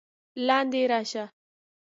[0.47, 1.25] لاندې راشه!